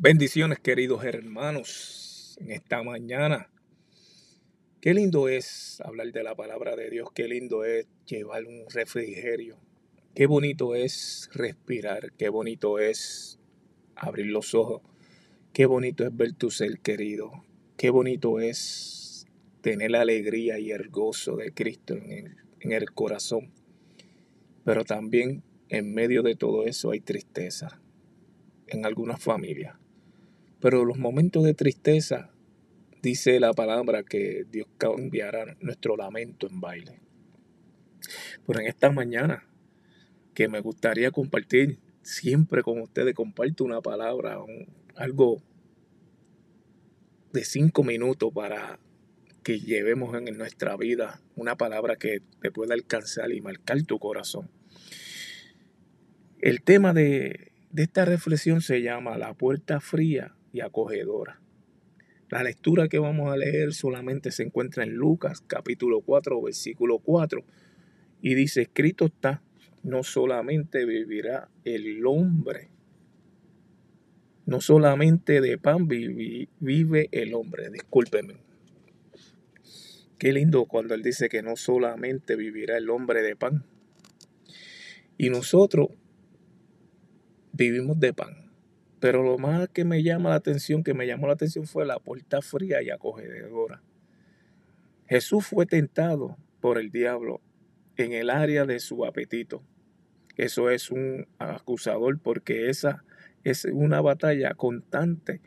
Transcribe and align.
Bendiciones 0.00 0.60
queridos 0.60 1.02
hermanos 1.02 2.38
en 2.40 2.52
esta 2.52 2.84
mañana. 2.84 3.50
Qué 4.80 4.94
lindo 4.94 5.28
es 5.28 5.80
hablar 5.84 6.12
de 6.12 6.22
la 6.22 6.36
palabra 6.36 6.76
de 6.76 6.88
Dios, 6.88 7.08
qué 7.12 7.26
lindo 7.26 7.64
es 7.64 7.88
llevar 8.06 8.44
un 8.44 8.66
refrigerio, 8.70 9.58
qué 10.14 10.26
bonito 10.26 10.76
es 10.76 11.28
respirar, 11.32 12.12
qué 12.12 12.28
bonito 12.28 12.78
es 12.78 13.40
abrir 13.96 14.26
los 14.26 14.54
ojos, 14.54 14.82
qué 15.52 15.66
bonito 15.66 16.06
es 16.06 16.16
ver 16.16 16.32
tu 16.32 16.52
ser 16.52 16.78
querido, 16.78 17.32
qué 17.76 17.90
bonito 17.90 18.38
es 18.38 19.26
tener 19.62 19.90
la 19.90 20.02
alegría 20.02 20.60
y 20.60 20.70
el 20.70 20.90
gozo 20.90 21.34
de 21.38 21.52
Cristo 21.52 21.94
en 21.94 22.12
el, 22.12 22.36
en 22.60 22.70
el 22.70 22.92
corazón. 22.92 23.50
Pero 24.64 24.84
también 24.84 25.42
en 25.68 25.92
medio 25.92 26.22
de 26.22 26.36
todo 26.36 26.66
eso 26.66 26.92
hay 26.92 27.00
tristeza 27.00 27.82
en 28.68 28.86
algunas 28.86 29.20
familias 29.20 29.76
pero 30.60 30.84
los 30.84 30.98
momentos 30.98 31.44
de 31.44 31.54
tristeza, 31.54 32.30
dice 33.02 33.38
la 33.38 33.52
palabra 33.52 34.02
que 34.02 34.44
Dios 34.50 34.66
cambiará 34.76 35.56
nuestro 35.60 35.96
lamento 35.96 36.48
en 36.48 36.60
baile. 36.60 37.00
Pero 38.46 38.60
en 38.60 38.66
esta 38.66 38.90
mañana, 38.90 39.46
que 40.34 40.48
me 40.48 40.60
gustaría 40.60 41.10
compartir 41.10 41.78
siempre 42.02 42.62
con 42.62 42.80
ustedes, 42.80 43.14
comparto 43.14 43.64
una 43.64 43.80
palabra, 43.80 44.38
algo 44.96 45.42
de 47.32 47.44
cinco 47.44 47.84
minutos 47.84 48.32
para 48.32 48.80
que 49.44 49.60
llevemos 49.60 50.14
en 50.14 50.36
nuestra 50.36 50.76
vida 50.76 51.20
una 51.36 51.56
palabra 51.56 51.96
que 51.96 52.20
te 52.40 52.50
pueda 52.50 52.74
alcanzar 52.74 53.30
y 53.30 53.40
marcar 53.40 53.82
tu 53.82 53.98
corazón. 53.98 54.50
El 56.40 56.62
tema 56.62 56.92
de, 56.92 57.52
de 57.70 57.82
esta 57.82 58.04
reflexión 58.04 58.60
se 58.60 58.82
llama 58.82 59.18
La 59.18 59.34
puerta 59.34 59.80
fría 59.80 60.37
y 60.52 60.60
acogedora. 60.60 61.40
La 62.30 62.42
lectura 62.42 62.88
que 62.88 62.98
vamos 62.98 63.32
a 63.32 63.36
leer 63.36 63.72
solamente 63.72 64.30
se 64.30 64.42
encuentra 64.42 64.84
en 64.84 64.94
Lucas 64.94 65.42
capítulo 65.46 66.00
4 66.02 66.42
versículo 66.42 66.98
4 66.98 67.42
y 68.20 68.34
dice, 68.34 68.62
escrito 68.62 69.06
está, 69.06 69.42
no 69.82 70.02
solamente 70.02 70.84
vivirá 70.84 71.48
el 71.64 72.04
hombre, 72.04 72.68
no 74.44 74.60
solamente 74.60 75.40
de 75.40 75.58
pan 75.58 75.88
vive 75.88 77.08
el 77.12 77.34
hombre, 77.34 77.70
discúlpeme. 77.70 78.36
Qué 80.18 80.32
lindo 80.32 80.64
cuando 80.64 80.94
él 80.94 81.02
dice 81.02 81.28
que 81.28 81.42
no 81.42 81.54
solamente 81.54 82.34
vivirá 82.34 82.76
el 82.76 82.90
hombre 82.90 83.22
de 83.22 83.36
pan. 83.36 83.64
Y 85.16 85.30
nosotros 85.30 85.88
vivimos 87.52 88.00
de 88.00 88.12
pan. 88.12 88.47
Pero 89.00 89.22
lo 89.22 89.38
más 89.38 89.68
que 89.68 89.84
me 89.84 90.02
llama 90.02 90.30
la 90.30 90.36
atención, 90.36 90.82
que 90.82 90.94
me 90.94 91.06
llamó 91.06 91.26
la 91.28 91.34
atención 91.34 91.66
fue 91.66 91.86
la 91.86 91.98
puerta 91.98 92.42
fría 92.42 92.82
y 92.82 92.90
acogedora. 92.90 93.82
Jesús 95.06 95.46
fue 95.46 95.66
tentado 95.66 96.36
por 96.60 96.78
el 96.78 96.90
diablo 96.90 97.40
en 97.96 98.12
el 98.12 98.30
área 98.30 98.64
de 98.64 98.80
su 98.80 99.04
apetito. 99.04 99.62
Eso 100.36 100.70
es 100.70 100.90
un 100.90 101.26
acusador 101.38 102.18
porque 102.20 102.68
esa 102.68 103.04
es 103.44 103.64
una 103.64 104.00
batalla 104.00 104.54
constante 104.54 105.40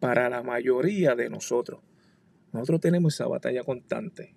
para 0.00 0.28
la 0.28 0.42
mayoría 0.42 1.14
de 1.14 1.30
nosotros. 1.30 1.80
Nosotros 2.52 2.80
tenemos 2.80 3.14
esa 3.14 3.26
batalla 3.26 3.62
constante, 3.62 4.34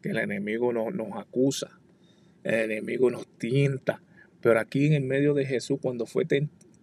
que 0.00 0.10
el 0.10 0.18
enemigo 0.18 0.72
nos, 0.72 0.94
nos 0.94 1.18
acusa, 1.18 1.78
el 2.42 2.70
enemigo 2.70 3.10
nos 3.10 3.26
tienta, 3.38 4.02
pero 4.40 4.60
aquí 4.60 4.86
en 4.86 4.92
el 4.94 5.04
medio 5.04 5.34
de 5.34 5.44
Jesús, 5.44 5.78
cuando 5.80 6.06
fue, 6.06 6.26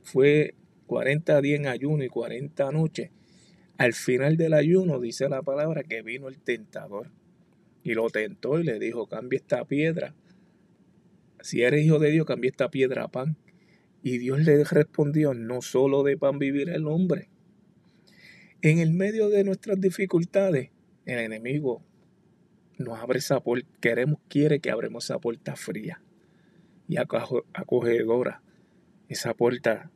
fue 0.04 0.56
40 0.92 1.40
días 1.40 1.58
en 1.62 1.68
ayuno 1.68 2.04
y 2.04 2.10
40 2.10 2.70
noches, 2.74 3.12
al 3.78 3.94
final 3.94 4.36
del 4.36 4.54
ayuno 4.54 5.00
dice 5.00 5.30
la 5.30 5.42
palabra 5.42 5.84
que 5.84 6.02
vino 6.02 6.28
el 6.28 6.38
tentador 6.38 7.08
y 7.82 7.94
lo 7.94 8.10
tentó 8.10 8.60
y 8.60 8.66
le 8.66 8.78
dijo, 8.78 9.08
cambia 9.08 9.38
esta 9.38 9.64
piedra. 9.64 10.14
Si 11.40 11.62
eres 11.62 11.86
hijo 11.86 11.98
de 11.98 12.12
Dios, 12.12 12.26
cambia 12.26 12.50
esta 12.50 12.70
piedra 12.70 13.06
a 13.06 13.08
pan. 13.08 13.38
Y 14.04 14.18
Dios 14.18 14.42
le 14.42 14.66
respondió, 14.66 15.34
no 15.34 15.62
solo 15.62 16.04
de 16.04 16.18
pan 16.18 16.40
vivirá 16.40 16.76
el 16.76 16.86
hombre. 16.86 17.30
En 18.62 18.80
el 18.80 18.92
medio 18.92 19.30
de 19.30 19.46
nuestras 19.46 19.80
dificultades, 19.80 20.72
el 21.06 21.20
enemigo 21.20 21.82
nos 22.78 23.00
abre 23.00 23.20
esa 23.20 23.40
puerta, 23.40 23.70
queremos, 23.80 24.20
quiere 24.28 24.60
que 24.60 24.72
abremos 24.72 25.06
esa 25.06 25.20
puerta 25.20 25.56
fría 25.56 26.02
y 26.90 26.98
acogedora, 26.98 28.42
esa 29.08 29.34
puerta 29.34 29.90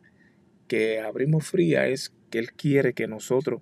que 0.67 0.99
abrimos 0.99 1.47
fría 1.47 1.87
es 1.87 2.13
que 2.29 2.39
Él 2.39 2.53
quiere 2.53 2.93
que 2.93 3.07
nosotros 3.07 3.61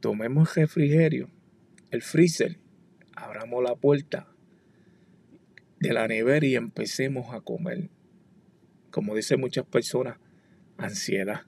tomemos 0.00 0.54
refrigerio, 0.54 1.30
el 1.90 2.02
freezer, 2.02 2.58
abramos 3.14 3.62
la 3.62 3.76
puerta 3.76 4.28
de 5.78 5.92
la 5.92 6.06
nevera 6.06 6.46
y 6.46 6.56
empecemos 6.56 7.34
a 7.34 7.40
comer. 7.40 7.90
Como 8.90 9.14
dicen 9.14 9.40
muchas 9.40 9.66
personas, 9.66 10.18
ansiedad. 10.76 11.42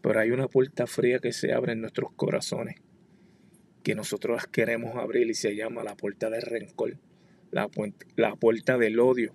Pero 0.00 0.20
hay 0.20 0.30
una 0.30 0.48
puerta 0.48 0.86
fría 0.86 1.18
que 1.18 1.32
se 1.32 1.52
abre 1.52 1.72
en 1.72 1.80
nuestros 1.80 2.12
corazones, 2.12 2.76
que 3.82 3.94
nosotros 3.94 4.46
queremos 4.46 4.96
abrir 4.96 5.28
y 5.28 5.34
se 5.34 5.56
llama 5.56 5.82
la 5.82 5.96
puerta 5.96 6.30
del 6.30 6.42
rencor, 6.42 6.98
la, 7.50 7.68
la 8.16 8.36
puerta 8.36 8.78
del 8.78 9.00
odio, 9.00 9.34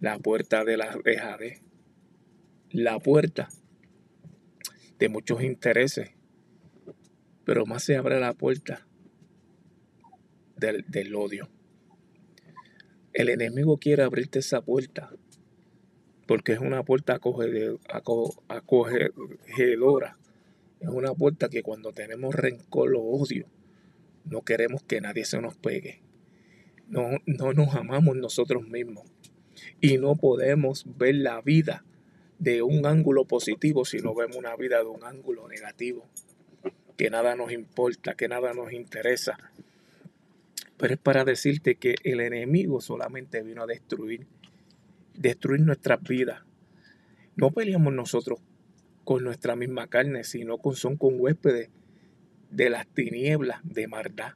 la 0.00 0.18
puerta 0.18 0.64
de 0.64 0.76
la 0.76 0.96
dejadez, 1.04 1.60
la 2.76 2.98
puerta 2.98 3.48
de 4.98 5.08
muchos 5.08 5.42
intereses, 5.42 6.10
pero 7.44 7.64
más 7.64 7.82
se 7.82 7.96
abre 7.96 8.20
la 8.20 8.34
puerta 8.34 8.86
del, 10.58 11.14
odio. 11.14 11.48
El 13.14 13.30
enemigo 13.30 13.78
quiere 13.78 14.02
abrirte 14.02 14.40
esa 14.40 14.60
puerta 14.60 15.10
porque 16.26 16.52
es 16.52 16.58
una 16.58 16.82
puerta 16.82 17.14
acogedora. 18.48 19.08
Es 20.78 20.88
una 20.88 21.14
puerta 21.14 21.48
que 21.48 21.62
cuando 21.62 21.94
tenemos 21.94 22.34
rencor 22.34 22.94
o 22.94 23.00
odio, 23.00 23.46
no 24.26 24.42
queremos 24.42 24.82
que 24.82 25.00
nadie 25.00 25.24
se 25.24 25.40
nos 25.40 25.56
pegue. 25.56 26.02
No, 26.88 27.08
no 27.24 27.54
nos 27.54 27.74
amamos 27.74 28.16
nosotros 28.16 28.68
mismos. 28.68 29.10
Y 29.80 29.96
no 29.96 30.16
podemos 30.16 30.84
ver 30.98 31.14
la 31.14 31.40
vida 31.40 31.82
de 32.38 32.62
un 32.62 32.86
ángulo 32.86 33.24
positivo 33.24 33.84
si 33.84 33.98
no 33.98 34.14
vemos 34.14 34.36
una 34.36 34.54
vida 34.56 34.78
de 34.78 34.88
un 34.88 35.04
ángulo 35.04 35.48
negativo, 35.48 36.06
que 36.96 37.10
nada 37.10 37.34
nos 37.34 37.52
importa, 37.52 38.14
que 38.14 38.28
nada 38.28 38.52
nos 38.52 38.72
interesa. 38.72 39.38
Pero 40.76 40.94
es 40.94 41.00
para 41.00 41.24
decirte 41.24 41.76
que 41.76 41.94
el 42.04 42.20
enemigo 42.20 42.80
solamente 42.80 43.42
vino 43.42 43.62
a 43.62 43.66
destruir, 43.66 44.26
destruir 45.14 45.62
nuestras 45.62 46.02
vidas. 46.02 46.42
No 47.34 47.50
peleamos 47.50 47.92
nosotros 47.92 48.40
con 49.04 49.24
nuestra 49.24 49.56
misma 49.56 49.86
carne, 49.86 50.24
sino 50.24 50.58
con, 50.58 50.74
son 50.74 50.96
con 50.96 51.18
huéspedes 51.18 51.70
de 52.50 52.70
las 52.70 52.86
tinieblas 52.86 53.60
de 53.62 53.88
maldad. 53.88 54.32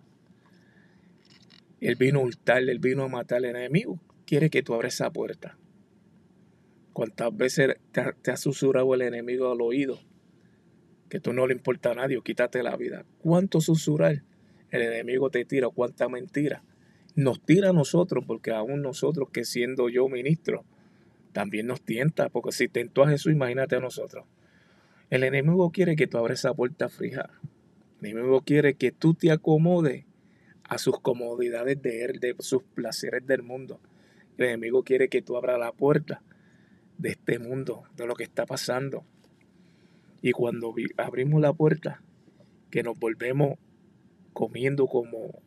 Él 1.81 1.97
vino 1.97 2.21
a 2.21 2.23
hurtar, 2.23 2.63
él 2.63 2.79
vino 2.79 3.05
a 3.05 3.09
matar 3.09 3.39
al 3.39 3.57
enemigo. 3.57 3.99
Quiere 4.27 4.51
que 4.51 4.63
tú 4.63 4.75
abres 4.75 4.95
esa 4.95 5.11
puerta. 5.11 5.57
¿Cuántas 7.01 7.35
veces 7.35 7.77
te, 7.93 8.31
ha 8.31 8.37
susurrado 8.37 8.93
el 8.93 9.01
enemigo 9.01 9.51
al 9.51 9.63
oído? 9.63 9.99
Que 11.09 11.19
tú 11.19 11.33
no 11.33 11.47
le 11.47 11.55
importa 11.55 11.93
a 11.93 11.95
nadie, 11.95 12.21
quítate 12.23 12.63
la 12.63 12.77
vida. 12.77 13.07
¿Cuánto 13.23 13.63
susurrar? 13.63 14.23
El 14.71 14.83
enemigo 14.83 15.31
te 15.31 15.47
tira, 15.47 15.71
cuánta 15.71 16.11
mentira. 16.11 16.63
Nos 17.15 17.41
tira 17.41 17.71
a 17.71 17.73
nosotros, 17.73 18.23
porque 18.27 18.51
aún 18.51 18.83
nosotros 18.83 19.31
que 19.33 19.47
siendo 19.47 19.89
yo 19.89 20.11
ministro, 20.11 20.67
también 21.33 21.69
nos 21.69 21.81
tienta, 21.81 22.29
porque 22.29 22.53
si 22.53 22.69
tentó 22.69 23.05
a 23.05 23.09
Jesús, 23.09 23.33
imagínate 23.33 23.77
a 23.77 23.81
nosotros. 23.81 24.27
El 25.09 25.25
enemigo 25.25 25.71
quiere 25.71 25.97
que 25.97 26.07
tú 26.07 26.19
abres 26.19 26.41
esa 26.41 26.53
puerta 26.53 26.91
fija. 26.91 27.31
El 28.03 28.11
enemigo 28.11 28.43
quiere 28.43 28.75
que 28.75 28.93
tú 28.93 29.15
te 29.15 29.31
acomodes 29.31 30.05
a 30.65 30.77
sus 30.77 31.01
comodidades 31.01 31.81
de 31.81 32.05
él, 32.05 32.21
de 32.21 32.37
sus 32.41 32.63
placeres 32.63 33.27
del 33.27 33.43
mundo. 33.43 33.81
El 34.37 34.49
enemigo 34.49 34.83
quiere 34.83 35.09
que 35.09 35.23
tú 35.23 35.39
abras 35.39 35.59
la 35.59 35.73
puerta 35.73 36.21
de 37.01 37.11
este 37.11 37.39
mundo, 37.39 37.85
de 37.97 38.07
lo 38.07 38.15
que 38.15 38.25
está 38.25 38.45
pasando. 38.45 39.05
Y 40.21 40.33
cuando 40.33 40.75
abrimos 40.99 41.41
la 41.41 41.53
puerta, 41.53 42.03
que 42.71 42.83
nos 42.83 42.99
volvemos 42.99 43.59
comiendo 44.35 44.87
como, 44.87 45.43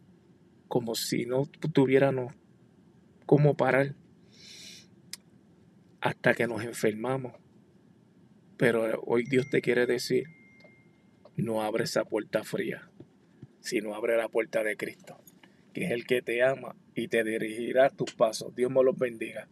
como 0.68 0.96
si 0.96 1.26
no 1.26 1.46
tuviéramos 1.46 2.34
cómo 3.26 3.56
parar 3.56 3.96
hasta 6.02 6.34
que 6.34 6.48
nos 6.48 6.64
enfermamos. 6.64 7.34
Pero 8.58 9.02
hoy 9.06 9.24
Dios 9.24 9.50
te 9.50 9.62
quiere 9.62 9.86
decir, 9.86 10.26
no 11.38 11.62
abre 11.62 11.84
esa 11.84 12.04
puerta 12.04 12.44
fría, 12.44 12.90
sino 13.60 13.94
abre 13.94 14.18
la 14.18 14.28
puerta 14.28 14.64
de 14.64 14.76
Cristo, 14.76 15.18
que 15.72 15.86
es 15.86 15.92
el 15.92 16.06
que 16.06 16.22
te 16.22 16.44
ama 16.44 16.76
y 16.96 17.08
te 17.10 17.24
dirigirá 17.24 17.90
tus 17.90 18.14
pasos. 18.14 18.56
Dios 18.56 18.72
me 18.72 18.84
los 18.84 18.98
bendiga. 18.98 19.48